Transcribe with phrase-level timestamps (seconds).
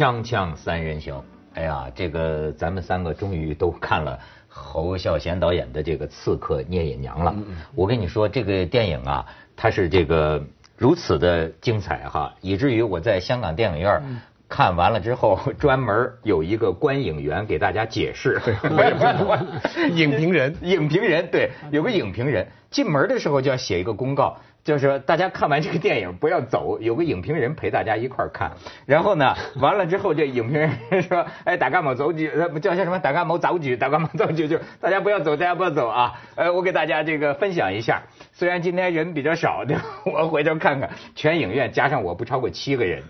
[0.00, 7.36] 锵锵三人行，哎呀，这个咱们三个终于都看了侯孝贤导演的这个《刺客聂隐娘》了。
[7.74, 10.42] 我跟你说，这个电影啊，它是这个
[10.78, 14.00] 如此的精彩哈，以至于我在香港电影院
[14.48, 18.40] 看完了之后，专门有一个观影员给大家解释。
[19.92, 24.38] 影评人，影评人对，有个影评人进门的时候就要写一个公告。
[24.62, 28.52] 就是大家看完这个电影不要走，有个影评人陪大家一块儿看。
[28.86, 32.98] 然后呢， 完了之后这影评人说：“哎，打干某走举，叫叫什么？
[32.98, 36.20] 打干某早举，打干某早举，就大家不要走，大家不要走啊！
[36.36, 38.02] 呃，我给大家这个分享一下。
[38.32, 43.02] 虽然今天人比较少，对 吧我回头看看，全影院加上我不超过七个人。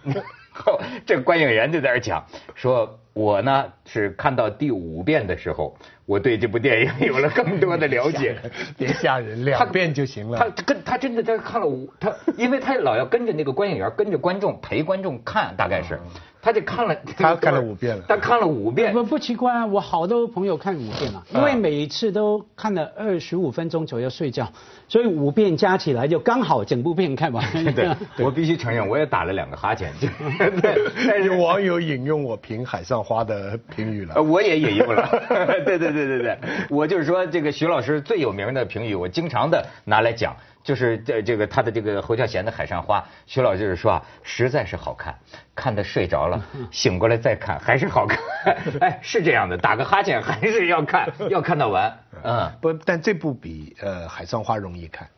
[0.52, 5.76] 后 这观影员就在那讲说。”我呢是看到第五遍的时候，
[6.06, 8.36] 我对这部电影有了更多的了解。
[8.78, 10.38] 别吓人，两遍就行了。
[10.38, 15.98] 他跟他真的他看了五，他因为他老要跟着那个观影员，跟着观众陪观众看，大概是。
[16.40, 18.04] 他就看了，他看了五遍了。
[18.06, 18.92] 他看了五遍。
[18.92, 24.52] 不不奇怪啊，我好多朋友看五遍了，因为每一次都看了二十五分钟左右睡觉，
[24.90, 27.44] 所以五遍加起来就刚好整部片看完。
[27.72, 27.88] 对，
[28.18, 29.92] 我必须承认，我也打了两个哈欠。
[30.00, 30.74] 对，
[31.06, 34.20] 但是网友引用我评《海上花》的评语了。
[34.20, 35.08] 我也引用了。
[35.64, 36.38] 对对对对对，
[36.68, 40.36] 我就是说这个徐老师最有名的评语，我经常的拿来讲。
[40.62, 45.14] 就是这这个他的这个侯孝贤的《海上花》，徐老就是说啊，实在是好看，
[45.54, 48.18] 看的睡着了，醒过来再看还是好看。
[48.80, 51.90] 哎，是这样的，打个哈欠还是要看，要看到完。
[52.22, 55.08] 嗯，不，但这部比呃《海上花》容易看，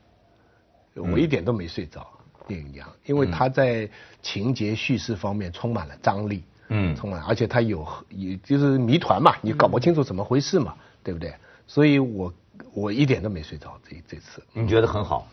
[0.95, 2.07] 我一点都没睡着，
[2.47, 3.89] 电影样，因为它在
[4.21, 11.35] 情节叙事方面充满了张力，嗯，充满，而且它有也就是谜团嘛，你搞不清楚怎么回事嘛，对不对？
[11.67, 12.33] 所以我。
[12.75, 14.43] 我一点都没睡着，这这次。
[14.53, 15.27] 你觉得很好，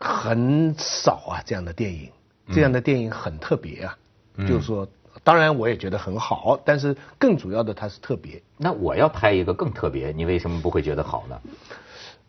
[0.00, 2.10] 很少啊这样的电影，
[2.52, 3.96] 这样的电影很特别啊，
[4.38, 4.86] 就是说，
[5.26, 8.40] 当然我也觉得很好，但是更主要的它是特别。
[8.56, 11.40] 那我要拍一个更特别，你为什么不会觉得好呢？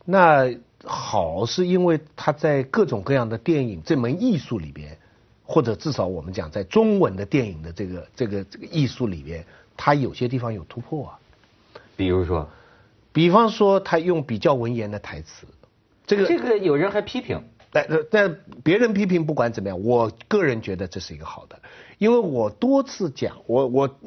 [0.03, 0.51] 那
[0.83, 4.97] 好是因为它在各种各样的电影这门艺术里边，
[5.45, 9.45] 或者至少我们讲在中文的电影的这个这个这个艺术里边，
[9.77, 11.19] 它有些地方有突破啊，
[11.95, 12.49] 比如说。
[13.13, 15.47] 比方说，他用比较文言的台词，
[16.05, 21.59] 这个这个有人还批评，但但别人批评不管怎么样，我个人觉得这是一个好的，
[21.97, 23.99] 因为我多次讲，我我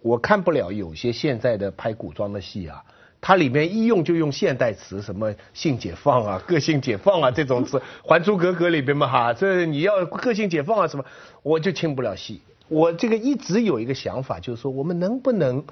[0.00, 2.84] 我看不了有些现在的拍古装的戏啊，
[3.20, 11.04] 它里面一用就用现代词，什么性解放啊、 个性解放啊这种词，《还珠格格》里边嘛哈，这你要个性解放啊什么，
[11.42, 12.42] 我就听不了戏。
[12.68, 15.64] 我这个一直有一个想法，就是说我们能不能。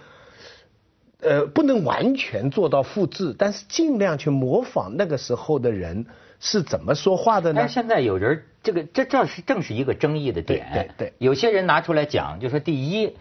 [1.22, 6.06] 呃，不能完全做到复制，但是尽量去模仿那个时候的人
[6.41, 7.60] 是怎么说话的呢？
[7.60, 10.71] 但现在有人这个这这是正是一个争议的点。
[10.72, 13.16] 对对，有些人拿出来讲，就说第一，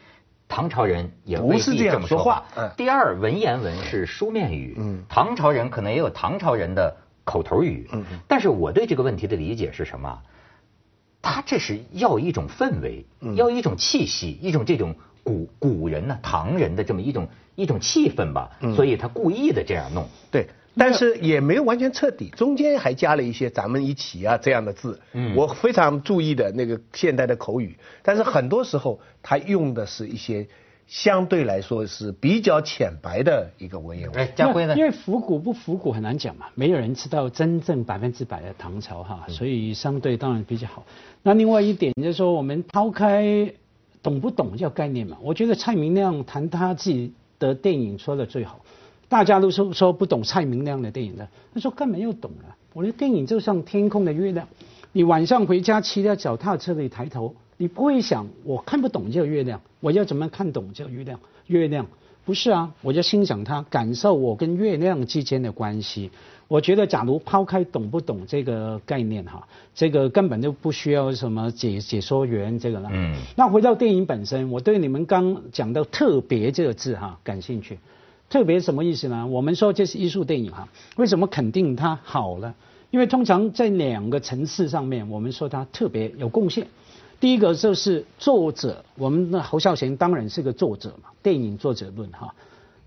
[0.47, 2.45] 唐朝人也不是这样说话。
[2.55, 2.69] 嗯。
[2.77, 4.75] 第二，文言文是书面语。
[4.77, 5.03] 嗯。
[5.09, 7.87] 唐朝人可能也有唐朝人的口头语。
[7.91, 8.19] 嗯嗯。
[8.27, 10.21] 但是我对这个问题的理解是什么？
[11.21, 13.05] 他这是要一种氛围，
[13.35, 14.95] 要一种气息，一种这种。
[15.21, 20.07] 古古人呢，唐人的这么一种一种气氛吧，所以他故意的这样弄。
[20.31, 24.99] 对，但是也没有完全彻底，中间还加了一些“咱们一起”啊这样的字。
[25.13, 30.47] 嗯，我非常注意的那个现代的口语，但是很多时候他用的是一些
[30.87, 34.19] 相对来说是比较浅白的一个文言文。
[34.19, 34.75] 哎，家辉呢？
[34.75, 40.85] 因为复古不复古很难讲嘛，没有人知道真正百分之百的唐朝哈，所以相对当然比较好。
[41.23, 43.53] 那另外一点就是说，我们抛开。
[44.01, 45.17] 懂不懂叫概念嘛？
[45.21, 48.61] 我觉得蔡明亮谈他自己的电影说的最好，
[49.09, 52.55] 大家都说说不懂蔡明亮的电影的，他说根本又懂了。
[52.73, 54.47] 我的电影就像天空的月亮，
[54.93, 61.19] 你晚上回家骑着脚踏车，你抬头，你不会想我看不懂这个月亮，我要怎么看懂这个月亮？
[61.47, 61.87] 月亮
[62.23, 66.11] 不是啊，我就欣赏它，感受我跟月亮之间的关系。
[66.47, 72.89] 我觉得，假如抛开懂不懂这个概念哈，这个根本就不需要什么解解说员这个了。
[72.91, 73.15] 嗯。
[73.35, 77.79] 那回到电影本身，我对你们刚讲到“特别”这个字哈感兴趣。
[78.29, 79.25] 特别什么意思呢？
[79.27, 80.67] 我们说这是艺术电影哈，
[80.97, 82.53] 为什么肯定它好了？
[82.91, 86.67] 因为通常在两个层次上面，我们说它特别有贡献。
[87.19, 92.33] 第一个就是作者，我们的侯孝贤当然是个作者嘛，电影作者论哈，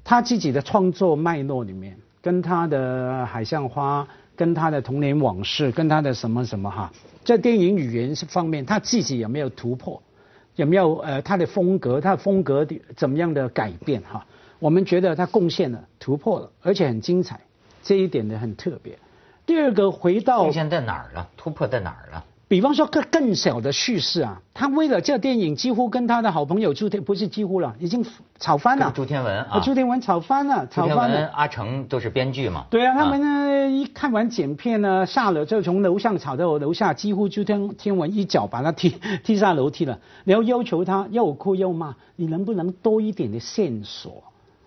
[0.04, 1.96] 他自己的创作脉络里面。
[2.22, 4.04] 跟他的《海上花》，
[4.36, 6.92] 跟他的童年往事，跟他的什么什么哈，
[7.24, 10.00] 在电影语言方面，他自己有没有突破？
[10.54, 12.00] 有没有呃他的风格？
[12.00, 14.24] 他的风格怎么样的改变哈？
[14.62, 17.40] 我们觉得他贡献了，突破了，而且很精彩，
[17.82, 18.96] 这一点呢很特别。
[19.44, 21.28] 第二个回到贡献在哪儿了？
[21.36, 22.24] 突破在哪儿了？
[22.46, 28.06] 比方说更更小的叙事啊，他为了这电影，几乎跟他的好朋友朱天不是几乎了，已经
[28.38, 28.92] 吵翻了。
[28.94, 31.28] 朱天文啊，朱天文吵翻了，吵翻了。
[31.34, 32.64] 阿成都是编剧嘛。
[32.70, 38.90] 对啊，他们呢一看完剪片呢，下了就从楼上吵到楼下，几乎朱天天文一脚把他踢
[39.24, 44.22] 踢下楼梯了，然后要求他又哭又骂，你能不能多一点的线索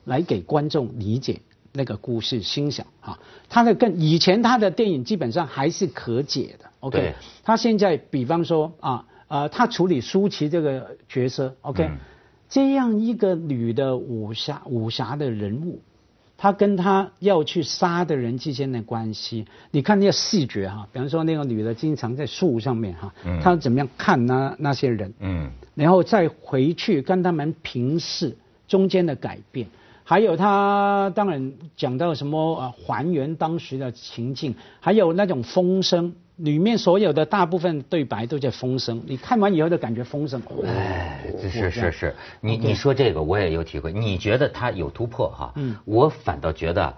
[0.06, 1.42] 来给观众理解？
[1.78, 3.20] 那个故事心想啊，
[3.50, 7.14] 他的更以前他的电影基本上还是可解的，OK。
[7.44, 11.92] 他现在比方说啊呃，他处理舒淇这个角色，OK，
[12.48, 15.82] 这样一个女的武侠武侠的人物，
[16.38, 23.14] 他跟他要去杀的人之间的关系，你看那个视觉哈，比方说那个女的经常在树上面哈，
[23.44, 29.68] 她怎么样看那那些人，嗯，然后再回去跟他们平视中间的改变。
[30.08, 40.40] 还有他当然讲到什么呃还原当时的情境，还有那种风声，里面所有的大部分对白都在风声，你看完以后就感觉风声。
[40.64, 45.52] 哎，是是是，你你说这个我也有体会，你觉得他有突破哈？
[45.56, 46.94] 嗯，我反倒觉得。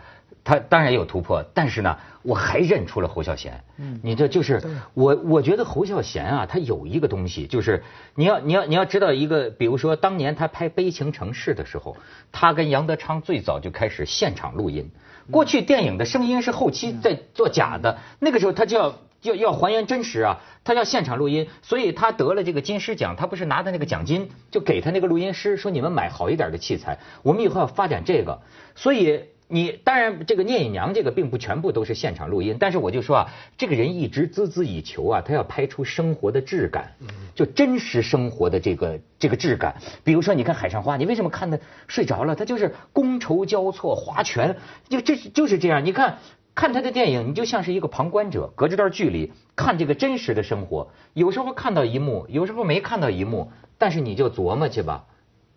[0.48, 3.66] 他当然有突破，但是呢，我还认出了侯孝贤。
[3.76, 4.62] 嗯，你这就是
[4.94, 7.84] 我，我觉得侯孝贤啊，他有一个东西，就是
[8.16, 11.98] 你要你要你要知道一个，比如说当年他拍《悲情城市》的时候，
[12.32, 14.90] 他跟杨德昌最早就开始现场录音。
[15.30, 28.40] 过去电影的声音是后期在做假的，那个时候他就要要要还原真实啊，他要现场录音，所以他得了这个金狮奖，他不是拿的那个奖金，就给他那个录音师说你们买好一点的器材，我们以后要发展这个，
[28.76, 29.26] 所以。
[29.50, 36.96] 你当然，这个聂隐娘这个并不全部都是现场录音，但是我就说啊，这个人一直孜孜以求啊，他要拍出生活的质感，
[37.34, 39.78] 就真实生活的这个这个质感。
[40.04, 42.36] 比如说，你看《海上花》，你为什么看的睡着了？
[42.36, 44.58] 他就是觥筹交错，划拳，
[44.90, 45.86] 就这就是这样。
[45.86, 46.18] 你看
[46.54, 50.90] 看他的电影，你就像是一个旁观者，隔着段距离看这个真实的生活。
[51.14, 55.06] 有时候看到一幕，有时候没看到一幕，但是你就琢磨去吧。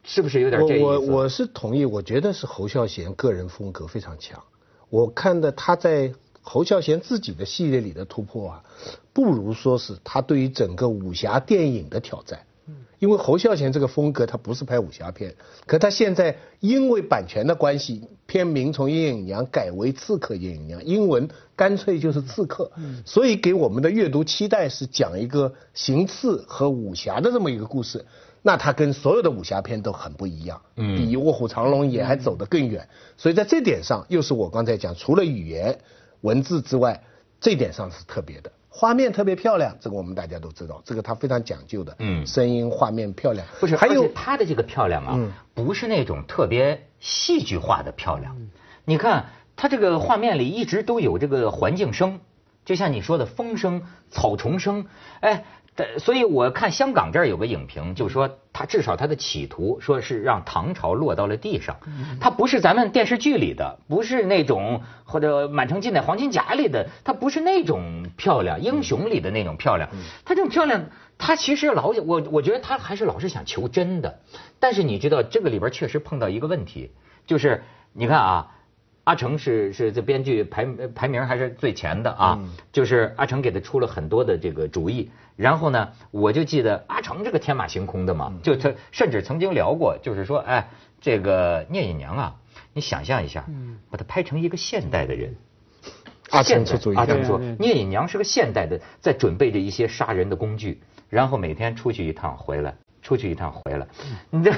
[0.02, 0.84] 是不是有点这意思？
[0.84, 4.42] 我我是同意，我觉得是侯孝贤个人风格非常强。
[4.88, 8.64] 我看的他在侯孝贤自己的系列里的突破啊，
[9.12, 12.40] 不如说是他对于整个武侠电影的挑战。
[12.98, 15.34] 因为侯孝贤这个风格他不是拍武侠片，
[15.66, 21.26] 可他现在因为版权的关系，片名从阴影娘改为刺客阴影娘，英文
[21.56, 22.70] 干脆就是刺客。
[23.06, 28.04] 所以给我们的阅读期待是讲一个行刺和武侠的这么一个故事。
[28.42, 32.88] 那它跟所有的武侠片都很不一样，比《卧虎藏龙》也还走得更远，
[33.18, 35.78] 所以在这点上，又是我刚才讲，除了语言
[36.22, 37.02] 文字之外，
[37.38, 45.18] 这点上是特别的，画面特别漂亮，这个我们大家都知道，这个他非常讲究的，嗯，声音画面漂亮，不是，还有他的这个漂亮啊，
[45.52, 48.34] 不是那种特别戏剧化的漂亮，
[48.86, 52.20] 你看他这个画面里一直都有这个环境声，
[52.64, 54.86] 就像你说的风声、草丛声，
[55.20, 55.44] 哎。
[55.98, 61.78] 所以我看香港这儿有个影评，就说他至少他的企图说是让唐朝落到了地上，
[62.20, 69.88] 他不是咱们电视剧里的，不是那种或者满城尽带黄金甲里的，他不是那种漂亮英雄里的那种漂亮，
[70.26, 70.84] 他这种漂亮，
[71.16, 74.20] 他其实老我我觉得他还是老是想求真的，
[74.58, 76.90] 但是你知道这个里边确实碰到一个问题，
[77.26, 77.62] 就是
[77.94, 78.56] 你看啊。
[79.04, 82.38] 阿成是是这编剧排排名还是最前的啊，
[82.72, 90.68] 就是阿成给他出了很多的这个主意，然后呢，我就记得阿成这个天马行空的嘛，就他甚至曾经聊过，就是说，哎，
[91.00, 92.36] 这个聂隐娘啊，
[92.74, 93.46] 你想象一下，
[93.90, 95.34] 把它拍成一个现代的人，
[96.30, 102.76] 阿成出阿成说，聂隐娘是个现代的，在准备着一些杀人的工具，然后每天出去一趟回来。
[103.02, 103.86] 出去一趟回来，
[104.30, 104.52] 你这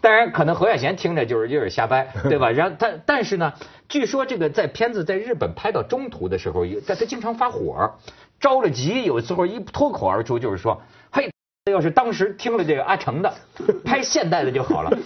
[0.00, 2.50] 当然可能侯孝贤听着就是有点瞎掰， 对吧？
[2.50, 3.52] 然后他但是呢，
[3.88, 7.94] 据说这个在片子在日本拍到中途的时候，他他经常发火，
[8.38, 11.30] 着了急，有时候一脱口而出就是说：“嘿，
[11.70, 13.34] 要是当时听了这个阿成的，
[13.84, 14.98] 拍现代的就好了。”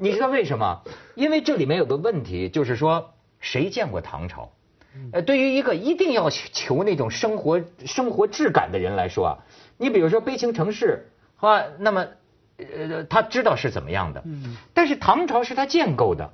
[0.00, 0.80] 你知道为什么？
[1.14, 4.50] 因为这里面有个问题，就是说谁见过唐朝？
[5.12, 9.38] 呃，对于一个一定要求那种生活生活质感的人来说啊，
[9.76, 11.06] 你比如说《悲情城市》。
[11.48, 12.06] 啊，那么，
[12.58, 16.30] 呃，他知道是怎么样的，嗯，但是唐朝是他建构的。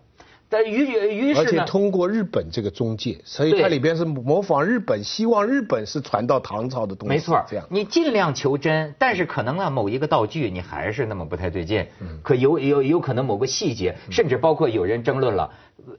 [0.52, 7.14] 但于于是而且通过日本这个中介，所以它里边是模仿日本，希望日本是传到唐朝的东西。
[7.14, 11.86] 没错，这样你尽量求真，但是可能啊某一个道具你还是那么不太对劲。
[12.00, 12.18] 嗯。
[12.24, 15.52] 可有有有可能某个细节，甚至包括有人争论了，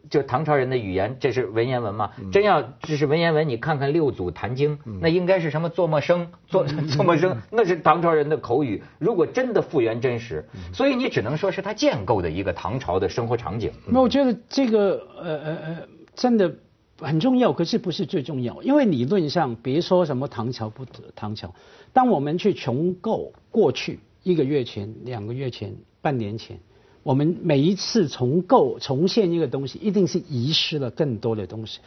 [0.10, 2.12] 就唐朝人的语言，这是文言文嘛？
[2.32, 8.82] 真要这是文言文，你看看六祖坛经，那应该是什么做陌生，做做陌生，那是唐朝人的口语。
[9.00, 13.72] 如果真的复原真实，所以你只能说是他建构的一个唐朝的生活场景。
[13.88, 14.32] 那我觉得。
[14.50, 16.54] 这个呃呃呃，真的
[17.00, 18.62] 很重要，可是不是最重要。
[18.64, 20.86] 因为理论上，别说什么唐朝不
[21.16, 21.54] 唐朝，
[21.94, 26.60] 当我们去重构过去一个月前、两个月前、半年前，
[27.04, 31.80] 我们每一次重构、重现一个东西，一定是遗失了更多的东西。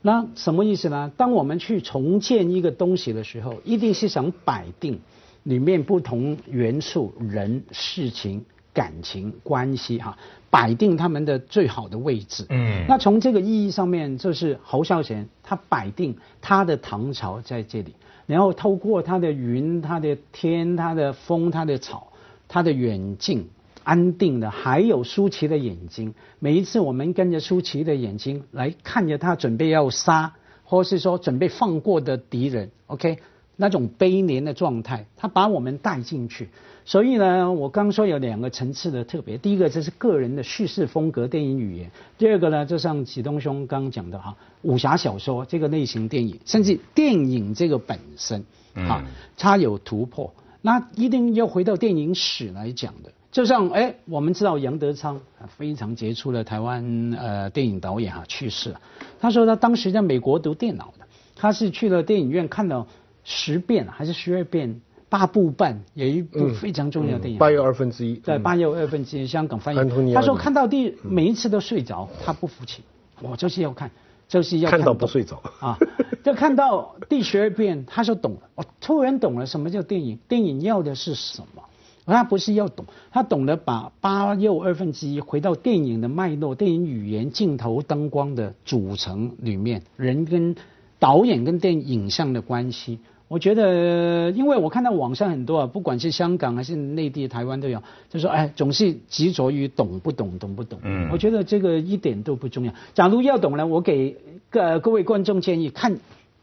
[0.00, 1.12] 那什么意思呢？
[1.16, 4.98] 当我们去重建一个东西的时候，一定是想摆定
[5.42, 10.16] 里面不同元素、人、事情、感情、关系哈，
[10.50, 12.46] 摆定他们的最好的位置。
[12.48, 17.94] 嗯那从这个意义上面，就是侯孝贤他摆定他的唐朝在这里，
[18.26, 22.08] 然后透过他的云、他的天、他的风、他的草、
[22.48, 23.46] 他的远近。
[23.84, 26.14] 安定的，还有舒淇的眼睛。
[26.38, 30.34] 每一次我们跟着舒淇的眼睛来看着他准备要杀，
[30.64, 33.18] 或是说准备放过的敌人，OK，
[33.56, 36.48] 那种悲怜的状态，他把我们带进去。
[36.84, 49.04] 所以呢，我刚说有两个层次的特别，第一个就是个人的叙事风格、电影语言；第二个呢，就像启东兄刚讲的哈，武侠小说这个类型电影，甚至电影这个本身，啊，
[49.36, 50.34] 它有突破。
[50.60, 53.12] 那一定要回到电影史来讲的。
[53.32, 55.18] 就像哎，我们知道杨德昌
[55.56, 58.80] 非常杰出的台湾呃电影导演哈去世了。
[59.18, 62.86] 他说他当时在美国读电脑的，他是去了电影院看了
[63.24, 67.38] 十遍还是十二遍八部半，有一部非常重要的电影。
[67.38, 68.16] 八又二分之一。
[68.16, 70.12] 对，八又二分之一，香港翻译。
[70.12, 72.82] 他说看到第每一次都睡着，他不服气，
[73.22, 73.90] 我就是要看，
[74.28, 75.78] 就是要看到懂不睡着啊。
[76.22, 81.62] 就看到第十二遍，他就懂了，我突然懂了什么叫电影，电影要的是什么。
[82.06, 90.56] 他不是要懂，他懂得把八又二分之一回到电影的脉络、电影语言、镜头、灯光的组成里面，人跟
[90.98, 92.98] 导演跟电影像的关系。
[93.28, 100.78] 我觉得，因为我看到网上很多啊，不管是香港还是内地、台湾都有，就说哎，总是执着于懂不懂、懂不懂。
[100.82, 102.74] 嗯我觉得这个一点都不重要。
[102.92, 104.18] 假如要懂呢，我给
[104.50, 105.98] 各各位观众建议，看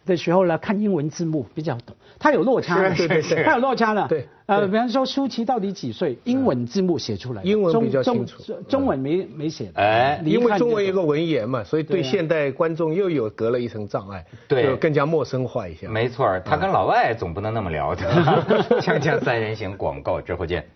[0.09, 4.07] 的时候呢，看英文字幕比较懂，它有落差的，是是是它有落差的。
[4.09, 6.17] 对呃，比方说舒淇到底几岁？
[6.23, 9.79] 英文字幕写出来，英文中比较清楚中中文没没写的。
[9.79, 15.87] 哎因为中文有个文言嘛，所以对现代观众又有隔了一层障碍，对就更加陌生化一些。
[15.87, 18.03] 没错，他跟老外总不能那么聊的。
[18.81, 20.67] 锵锵三人行广告之后见。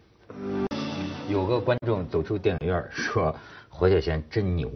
[1.27, 3.35] 有个观众走出电影院说
[3.69, 4.69] ：“侯孝贤真牛。”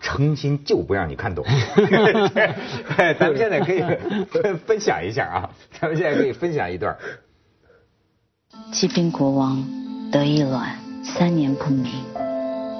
[0.00, 1.44] 诚心就不让你看懂，
[2.96, 3.82] 哎咱们现在可以
[4.30, 5.50] 分 分享一下啊，
[5.80, 6.96] 咱们现在可以分享一段。
[8.72, 9.62] 季兵国王，
[10.10, 11.90] 得一卵，三年不鸣。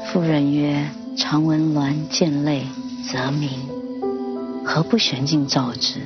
[0.06, 0.87] 妇人曰
[1.18, 2.64] ：“常闻卵见泪，
[3.10, 3.50] 则鸣。
[4.64, 6.00] 何不悬镜照之？”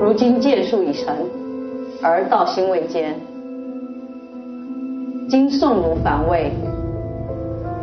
[0.00, 1.16] 如今剑术已成，
[2.02, 3.18] 而道心未坚。
[5.32, 6.52] 今宋奴反魏，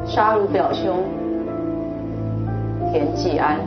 [0.06, 1.04] 杀汝表兄
[2.92, 3.60] 田季安。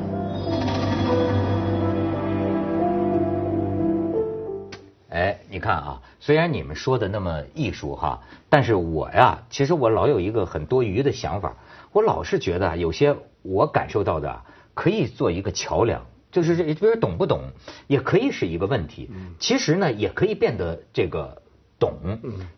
[5.11, 11.57] 哎，你看啊，虽然你们说的那么艺术哈，但是我呀，其实我老有一个很多余的想法，
[11.91, 17.41] 我老是觉得啊有些我感受到的啊可以做一个桥梁，就是这，比如懂不懂，
[17.89, 19.11] 也可以是一个问题。
[19.41, 21.42] 其实呢，也可以变得这个
[21.83, 21.99] 懂。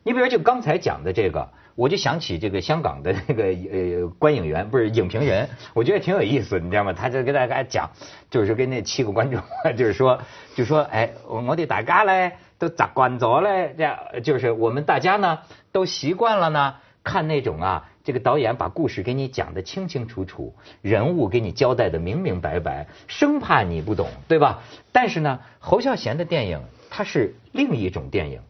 [0.02, 6.92] 你比如就刚才讲的这个，我就想起这个香港的那个呃观影员，不是影评人，我觉得挺有意思，你知道吗？
[6.92, 7.90] 他就跟大家讲，
[8.30, 9.40] 就是跟那七个观众，
[9.78, 10.20] 就是说，
[10.54, 15.38] 就说，哎，我哋大家嘞都习惯咗嘞，这样就是我们大家呢
[15.72, 24.62] 都习惯了呢，看那种啊，这个导演把故事给你讲的清清楚楚，人物给你交代的明明白白，生怕你不懂，对吧？
[24.92, 28.40] 但是呢，侯孝贤的电影它是另一种电影，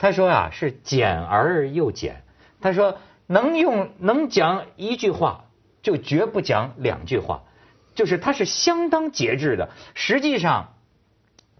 [0.00, 2.22] 他说啊是简而又简，
[2.58, 5.44] 他说能用能讲一句话，
[5.82, 7.42] 就绝不讲两句话，
[7.94, 9.68] 就是他是相当节制的。
[9.92, 10.72] 实际上，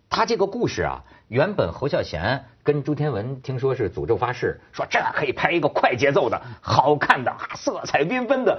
[0.09, 8.59] 他这个故事啊，原本侯孝贤跟朱天文听说是诅咒发誓，说这可以拍一个快节奏的、好看的、啊色彩缤纷的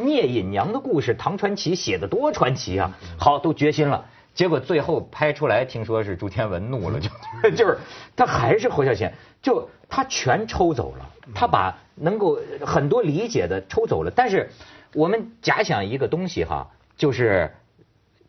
[0.00, 1.14] 聂隐娘的故事。
[1.14, 2.90] 唐传奇写的多传奇啊！
[3.16, 4.06] 好，都决心了。
[4.40, 7.10] 结果最后拍出来，听说是朱天文怒了，就
[7.54, 7.76] 就是
[8.16, 14.10] 他还是侯孝贤，就他全抽走了，他把能够很多理解的抽走了。
[14.10, 14.50] 但是
[14.94, 16.66] 我们假想一个东西哈，
[16.96, 17.54] 就是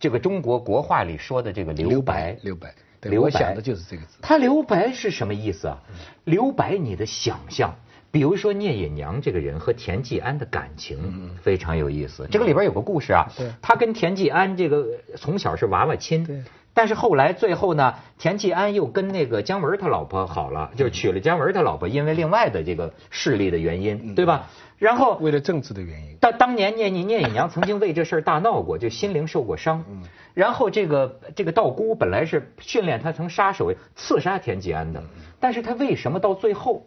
[0.01, 4.17] 这个中国国画里说的这个留白，留白，对留白我想的就是这个字。
[4.21, 5.81] 他留白是什么意思啊？
[6.25, 7.73] 留白你的想象，
[8.11, 12.27] 比如说聂隐娘这个人和田季安的感情非常有意思。
[12.29, 24.49] 这个里边有个故事啊对，他跟田季安这个从小是娃娃亲对，但是后来最后呢，田季安又跟那个姜文他老婆好了，就是娶了姜文他老婆，因为另外的这个势力的原因，对吧？
[24.77, 26.17] 然后为了政治的原因。
[26.19, 29.85] 但当年聂聂聂隐娘曾经为这事儿大闹过，就心灵受过伤。
[30.33, 35.03] 然后这个这个道姑本来是训练他成杀手，刺杀田季安的，
[35.39, 36.85] 但是他为什么到最后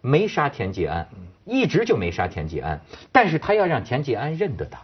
[0.00, 1.08] 没杀田季安，
[1.44, 2.80] 一直就没杀田季安？
[3.12, 4.80] 但是他要让田季安认得他，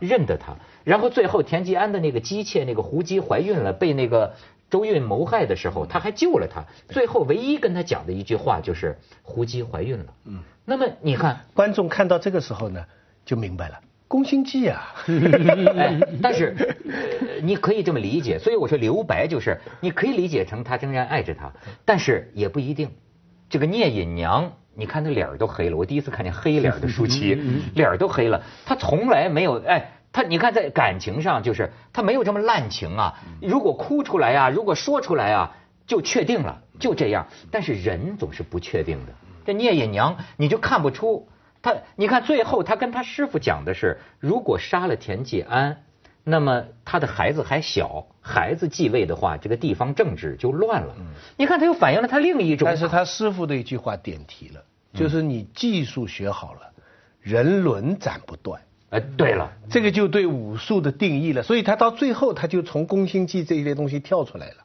[0.00, 0.56] 认得他。
[0.84, 4.34] 然后最后田季安的那个姬妾那个胡姬怀孕了，被那个
[4.70, 6.64] 周韵谋害的时候，他还救了她。
[6.88, 10.06] 最后唯一跟他讲的一句话就是胡姬怀孕了。
[10.24, 12.84] 嗯，那么你看观众看到这个时候呢，
[13.24, 13.80] 就明白了。
[14.08, 14.94] 宫心计啊，
[15.76, 16.54] 哎，但是
[16.88, 21.52] 呃你可以这么理解，所以我说留白就是你可以理解成他仍然爱着她，
[21.84, 22.90] 但是也不一定。
[23.48, 27.34] 这个聂隐娘，你看她脸儿都黑了，我第一次看见黑脸的舒淇，
[27.74, 29.92] 脸儿都黑了，她从来没有哎。
[30.10, 35.54] 她你看在感情上就是她没有这么滥情啊，如果哭出来啊，如果说出来啊，
[35.86, 37.26] 就确定了，就这样。
[37.50, 39.12] 但是人总是不确定的，
[39.44, 41.28] 这聂隐娘你就看不出。
[41.60, 45.82] 她，你看最后她跟她师傅讲的是，如果杀了田季安，
[46.28, 50.94] 那么他的孩子还小，孩子继位的话，这个地方政治就乱了。
[51.38, 52.66] 你看他又反映了他另一种。
[52.66, 56.60] 但是他师傅的一句话点题了，就是你技术学好了，
[57.20, 58.60] 人伦斩不断。
[58.90, 61.42] 哎，对了，这个就对武术的定义了。
[61.42, 64.56] 所以他到最后他就从宫心计这一类东西跳出来了，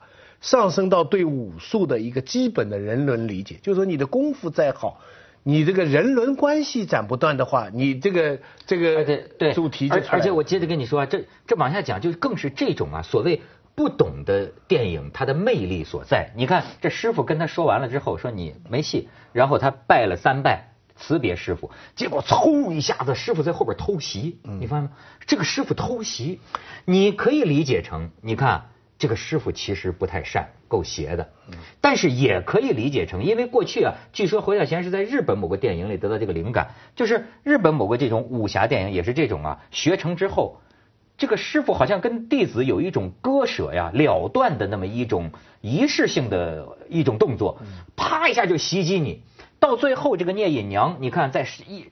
[0.42, 5.00] 上升到对武术的一个基本的人伦理解，就是说你的功夫再好。
[5.44, 9.04] 你这个人伦关系斩不断的话，你这个这个
[9.38, 13.42] 对主题就而而且我接着跟你说啊，这这往下讲就更是这种啊，所谓
[13.76, 16.32] 不懂的电影它的魅力所在。
[16.36, 24.92] 你看这师傅跟他说完了之后，说你没戏，然后他拜了三拜辞别师傅，结果嗖一下子师傅在后边偷袭，你发现吗？
[25.26, 26.40] 这个师傅偷袭，
[26.86, 28.70] 你可以理解成你看。
[29.00, 31.30] 这个师傅其实不太善，够邪的，
[31.82, 40.62] 但是也可以理解成，因为过去啊，据说侯孝贤是在日本某个电影里得到这个灵感，就是日本某个这种武侠电影也是这种啊，学成之后，
[41.18, 47.60] 这个师傅好像跟弟子有一种割舍呀、了断的那么一种仪式性的一种动作，
[47.98, 49.22] 啪一下就袭击你，
[49.60, 51.88] 到最后这个聂隐娘，你看在一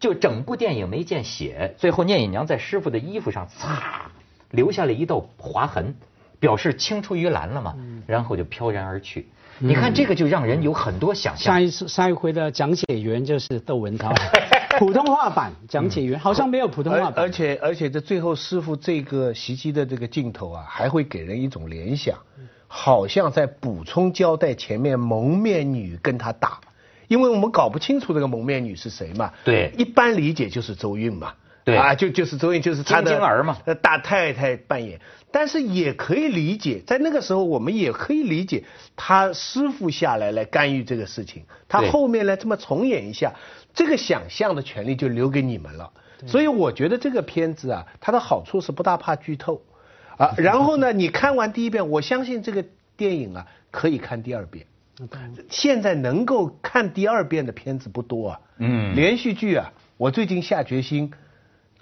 [0.00, 4.10] 就整部电影没见血，最后聂隐娘在师傅的衣服上擦
[4.50, 5.94] 留下了一道划痕。
[6.38, 7.74] 表示青出于蓝了嘛，
[8.06, 9.28] 然后就飘然而去。
[9.58, 11.54] 你看这个就让人有很多想象。
[11.54, 14.12] 上一次上一回的讲解员就是窦文涛，
[14.78, 17.24] 普通话版讲解员好像没有普通话版。
[17.24, 22.18] 而且而且这最后师傅这个袭击的这个镜头啊，还会给人一种联想，
[22.68, 26.60] 好像在补充交代前面蒙面女跟他打，
[27.08, 29.32] 因为我们搞不清楚这个蒙面女是谁嘛。
[29.42, 31.32] 对，一般理解就是周韵嘛。
[31.66, 35.00] 对啊，就就是周韵就是他的儿嘛，大太太扮演。
[35.32, 38.62] 但是也可以理解，在那个时候我们也可以理解，
[38.94, 43.34] 他师傅下来来干预这个事情，他后面来这么重演一下，
[43.74, 45.90] 这个想象的权利就留给你们了。
[46.24, 49.60] 所以我觉得这个片子啊，它的好处是不大怕剧透，
[50.16, 52.64] 啊，然后呢， 你看完第一遍，我相信这个
[52.96, 54.64] 电影啊可以看第二遍。
[55.50, 58.40] 现在能够看第二遍的片子不多啊。
[58.58, 58.94] 嗯。
[58.94, 61.10] 连续剧啊，我最近下决心，《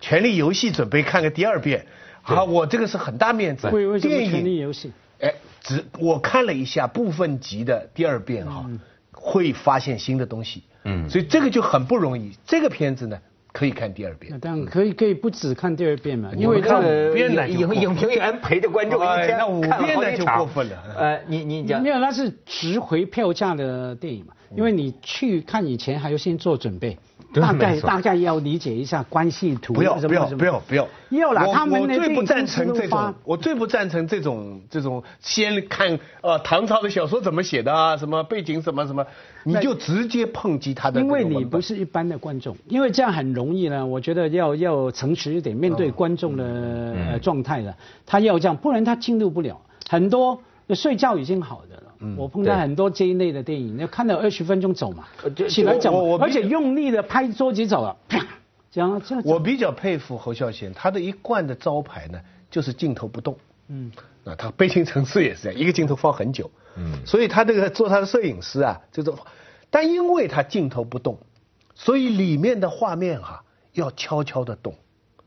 [0.05, 1.87] 权力游戏》准备看个第二遍。
[2.25, 3.69] 啊，我这个是很大面子。
[3.71, 4.93] 为为什么权力游戏？
[5.19, 8.67] 哎，只我看了一下部分集的第二遍哈，
[9.12, 10.62] 会发现新的东西。
[10.83, 12.37] 嗯，所以这个就很不容易。
[12.45, 13.19] 这个片子呢，
[13.55, 14.37] 可以看第二遍。
[14.43, 16.31] 但可以可以不止看第二遍嘛？
[16.37, 20.77] 因为看五遍呢，影影评员陪着观众一天那五遍呢就过分了。
[20.99, 24.35] 呃，你你讲没有，那是值回票价的电影嘛？
[24.57, 26.99] 因为你去看以前还要先做准备。
[27.40, 29.73] 大概大概要理解一下关系图。
[29.73, 30.87] 不要不要不要不要。
[31.11, 39.05] 要了，他们我最不赞成这种，我最不赞成这种这种先看呃唐朝的小说怎么写的啊，什么背景什么什么，
[39.43, 41.01] 你就直接抨击他的。
[41.01, 43.85] 因为你不是一般的观众，因为这样很容易呢。
[43.85, 46.45] 我觉得要要诚实一点，面对观众的
[47.11, 47.75] 呃状态的，
[48.07, 49.61] 他要这样，不然他进入不了。
[49.91, 51.83] 很多睡觉已经好的了。
[52.19, 55.07] 我碰到很多这一类的电影，要看到二十分钟走嘛，
[55.49, 58.25] 起来走，而且用力的拍桌子走了，啪，
[58.71, 59.25] 这样这样。
[59.25, 63.35] 我比较佩服侯孝贤，他的一贯的招牌呢，就是镜头不动。
[63.69, 63.91] 嗯，
[64.23, 66.51] 那他《悲情城市》也是这样，一个镜头放很久。
[66.77, 69.17] 嗯，所以他这个做他的摄影师啊，这种，
[69.71, 71.17] 但因为他镜头不动，
[71.75, 74.75] 所以里面的画面哈要悄悄的动。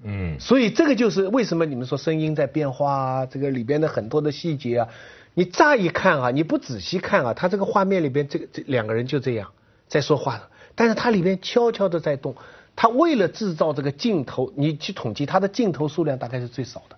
[0.04, 4.88] 嗯，所以这个就是为什么你们说声音在变化啊，这个里边的很多的细节啊。
[5.34, 9.52] 你乍一看啊，你不仔细看啊，他这个画面里边，这个这两个人就这样
[9.88, 12.36] 在说话，但是他里边悄悄的在动。
[12.76, 16.98] 他为了制造这个镜头，你去统计他的镜头数量大概是最少的，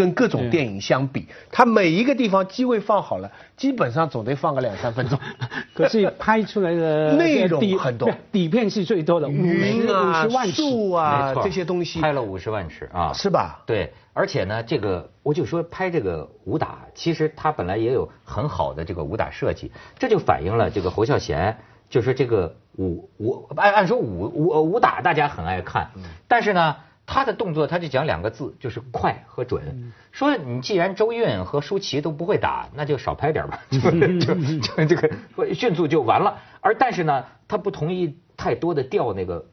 [0.00, 5.18] 跟各种电影相比，它每一个地方机位放好了，基本上总得放个两三分钟。
[5.76, 13.60] 可是拍出来的 内容底很多底片是最多的，五十五云啊十万、尺树啊这些东西拍了五十万尺啊，是吧？
[13.66, 21.58] 对，而且呢，这个我就说拍这个武打，其实它本来也有很好的这个武打设计，这就反映了这个侯孝贤，
[21.90, 25.90] 就是这个武武按按说武武武打大家很爱看，
[26.26, 26.74] 但是呢。
[27.12, 29.92] 他的动作，他就讲两个字，就是快和准。
[30.12, 36.38] 说你既然周韵和舒淇都不会打，那就少拍点吧， 就就就这个迅速就完了。
[36.60, 39.46] 而但是呢，他不同意太多的调那个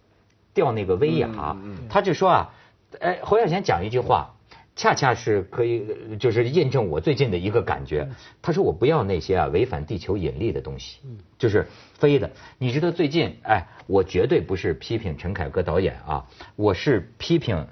[0.53, 1.57] 调那个威亚，
[1.89, 2.53] 他就说啊，
[2.99, 4.35] 哎，侯孝贤讲一句话，
[4.77, 8.07] 恰恰是可以呃就是印证我最近的一个感觉。
[8.41, 10.99] 他说我不要那些啊违反地球引力的东西，
[11.37, 12.31] 就是飞的。
[12.57, 17.67] 你知道最近哎，我绝对不是批评陈凯歌导演啊，我是批评。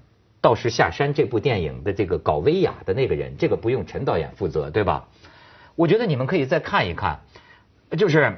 [0.47, 5.07] 《道士下山》这部电影的这个搞威亚的那个人，这个不用陈导演负责，对吧？
[5.75, 7.21] 我觉得你们可以再看一看，
[7.97, 8.37] 就是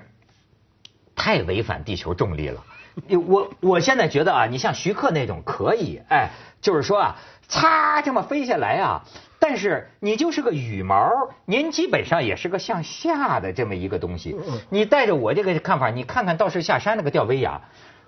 [1.17, 2.63] 太违反地球重力了。
[3.27, 6.31] 我我现在觉得啊，你像徐克那种可以，哎，
[6.62, 7.15] 就是说啊，
[7.47, 9.03] 擦这么飞下来啊，
[9.39, 11.12] 但是你就是个羽毛，
[11.45, 14.36] 您基本上也是个向下的这么一个东西。
[14.69, 17.62] 你带着我这个看法，你看看《道士下山》那个吊威亚。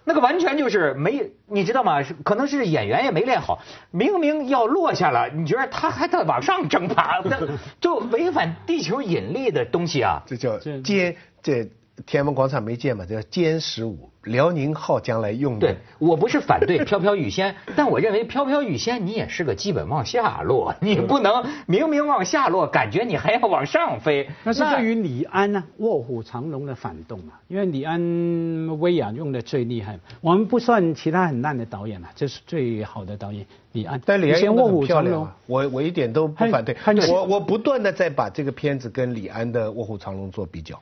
[0.06, 2.02] 那个完全就是没，你知道吗？
[2.02, 3.60] 是可能是演员也没练好，
[3.91, 7.38] 明明要落下了，你觉得他还在往上挣扎，那
[7.80, 10.23] 就违反地球引力的东西啊！
[10.25, 11.69] 这叫这歼这
[12.05, 15.67] 天安门广场没建嘛，叫歼十五，辽宁号将来用的。
[15.67, 24.29] 对，我不是反对 飘飘欲仙，但我认为飘飘欲仙你也是个基本往下落，你不能明明往下落，感觉你还要往上飞。
[24.43, 34.01] 那是对于李安呢、卧虎藏龙的反动嘛，因为李安威亚用的最厉害，我们不算其他很烂的导演了，这是最好的导演李安。
[34.05, 36.75] 但李安卧虎藏龙漂亮啊，我我一点都不反对。
[37.12, 40.79] 我我不断的在把这个片子跟李安的《卧虎藏龙》做比较。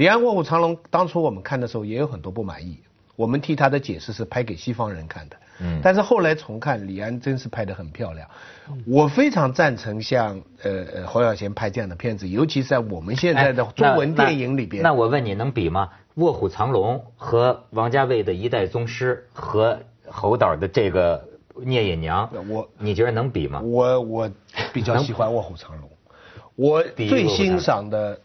[0.00, 2.80] 李安《卧虎藏龙》当初我们看的时候也有很多不满意，
[3.16, 5.36] 我们替他的解释是拍给西方人看的。
[5.58, 8.26] 嗯但是后来重看，李安真是拍得很漂亮。
[8.86, 14.82] 我非常赞成像呃呃侯孝贤拍这样的片子，尤其在我们现在的哎中文电影里边。
[14.82, 15.90] 那那我问你，能比吗？
[16.14, 23.60] 《卧虎藏龙》和王家卫的一代宗师和侯导的这个聂隐娘，我你觉得能比吗？
[23.60, 24.30] 我我
[24.72, 25.90] 比较喜欢《卧虎藏龙》，
[26.56, 28.18] 我最欣赏的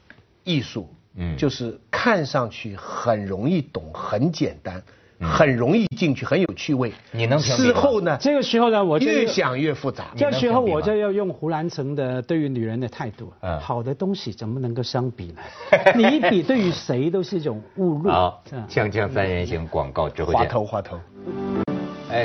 [0.46, 4.78] 艺术，嗯就是看上去很容易懂、很简单、
[5.20, 6.92] 嗯很容易进去、很有趣味。
[7.14, 10.08] 你能事后呢，这个时候呢，我就越想越复杂。
[10.18, 13.32] 这时候我就要用胡兰成的对于女人的态度。
[13.42, 15.42] 嗯好的东西怎么能够相比呢？
[15.96, 18.10] 你一比，对于谁都是一种侮辱。
[18.10, 20.50] 好这样，锵锵三人行广告之后滑见。
[20.50, 21.00] 头滑头，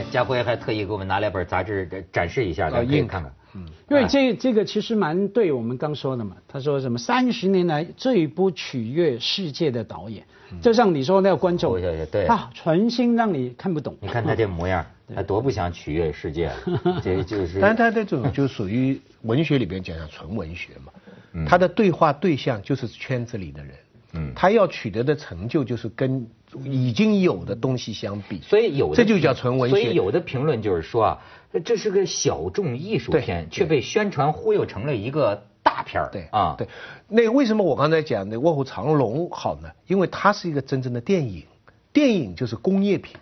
[0.01, 3.23] 哎，家辉还特意给我们拿来本杂志呃展示一下，咱们可以硬看
[3.55, 3.67] 嗯。
[3.89, 10.25] 因为这这个其实蛮对我们刚说的嘛，他说什么三十年来最不取悦世界的导演，
[10.63, 12.27] 就像你说那个观众侯孝贤对。
[12.27, 13.97] 啊，存心让你看不懂。
[14.01, 14.85] 你看他这模样，
[15.15, 16.57] 他多不想取悦世界啊，
[17.03, 17.61] 这就是。
[17.61, 20.93] 但他这种就属于文学里边讲讲纯文学嘛
[21.33, 23.75] 嗯，他的对话对象就是圈子里的人，
[24.15, 24.33] 嗯。
[24.35, 26.27] 他要取得的成就就是跟
[26.65, 29.77] 已经有的东西相比，所以有的这就叫纯文学。
[29.77, 31.19] 所以有的评论就是说啊，
[31.65, 36.11] 这是个小众艺术片，却被宣传忽悠成了一个大片儿。
[36.11, 36.67] 对啊，对，
[37.09, 39.71] 那为什么我刚才讲那《卧虎藏龙》好呢？
[39.87, 41.45] 因为它是一个真正的电影，
[41.93, 43.17] 电影就是工业品，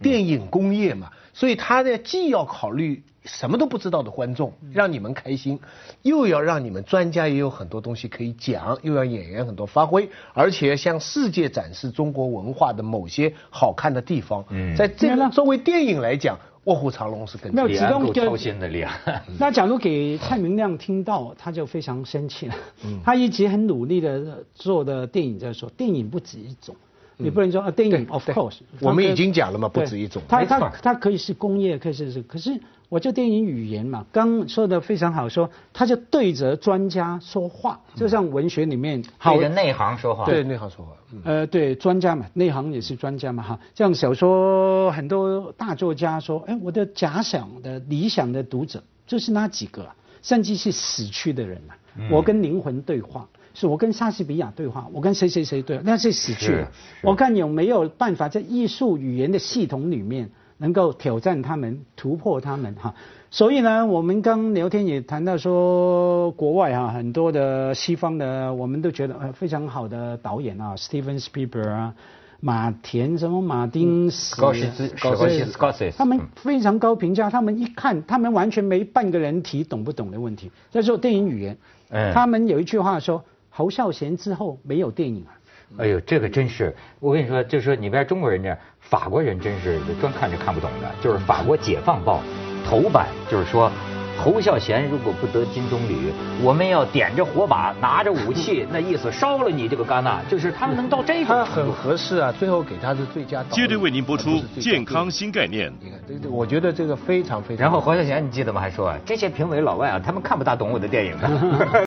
[0.00, 5.60] 电影工业嘛，所以它呢既要考虑什么都不知道的观众，让你们开心，
[6.02, 14.44] 又要让你们专家也有很多东西可以讲，又要演员很多发挥，而且向世界展示中国文化的某些好看的地方。
[14.50, 19.22] 嗯在这对了个作为电影来讲，《卧虎藏龙》是更没有李安够其中就操心的厉害。
[19.38, 22.54] 那假如给蔡明亮听到，他就非常生气了。
[22.84, 26.74] 嗯他一直很努力的做的电影，就是说电影不止一种，
[27.16, 40.24] 你不能说啊电影 of course，我们已经讲了嘛不止一种它它它可以是工业，可以是是，可是我就电影语言嘛，刚说的非常好，说他就对着专家说话，就像文学里面好对着内行说话。
[40.24, 40.92] 对内行说话。
[41.12, 43.58] 嗯呃，对，专家嘛，内行也是专家嘛，哈。
[43.74, 51.74] 像小说很多大作家说，哎，我的假想的理想的读者就是那几个、啊，甚至是死去的人啊。
[51.98, 53.26] 嗯我跟灵魂对话，
[53.58, 56.64] 是我跟莎士比亚对话，我跟谁谁谁对话，那是死去是的。
[57.00, 62.94] 是我看有没有办法在艺术语言的系统里面能够挑战他们、突破他们哈。
[63.30, 71.94] 所以呢，我们刚聊天也谈到说，国外哈很多的西方的，我们都觉得呃非常好的导演啊，Steven Spielberg 啊，
[72.40, 80.50] 马田什么马丁斯兹高高斯兹高斯兹他们嗯非常高评价，他们一看，他们完全没半个人提懂不懂的问题。
[80.70, 81.56] 再说电影语言，
[81.88, 83.24] 嗯他们有一句话说，
[83.56, 85.32] 侯孝贤之后没有电影啊。
[85.78, 90.90] 哎呦，这个真是，我跟你说，就是说你别中国人这样，法国人真是专看着看不懂的。
[91.00, 92.20] 就是法国《解放报》
[92.68, 93.72] 头版就是说，
[94.18, 101.72] 侯孝贤如果不得金棕榈，我们要点着火把，拿着武器， 那意思烧了你这个戛纳，就是他们能到这他个程度。
[101.72, 103.48] 很合适啊，最后给他是最佳导。
[103.50, 105.72] 接着为您播出健康新概念。
[105.80, 107.62] 你看，这这，我觉得这个非常非常。
[107.64, 108.60] 然后侯孝贤，你记得吗？
[108.60, 111.28] 还说啊，这些评委老外啊，他们看不大懂我的电影的。